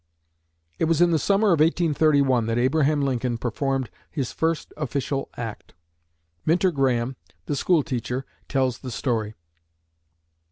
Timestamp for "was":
0.85-0.99